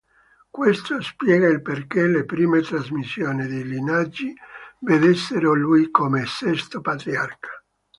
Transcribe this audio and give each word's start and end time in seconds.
Questo 0.49 0.99
spiega 1.01 1.47
il 1.47 1.61
perché 1.61 2.07
le 2.07 2.25
prime 2.25 2.61
trasmissioni 2.63 3.45
di 3.45 3.63
lignaggi 3.63 4.33
vedessero 4.79 5.53
lui 5.53 5.91
come 5.91 6.25
Sesto 6.25 6.81
Patriarca. 6.81 7.63